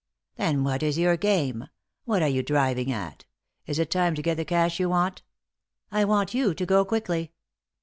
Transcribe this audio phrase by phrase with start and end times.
[0.37, 1.65] "Then what is your game?
[2.05, 3.25] What are you driving at?
[3.67, 5.21] Is it time to get the cash you want?""
[5.91, 7.33] I want you to go quickly."